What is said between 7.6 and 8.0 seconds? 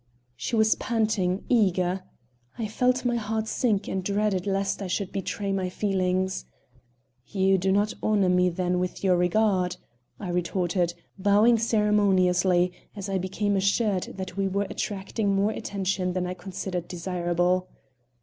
not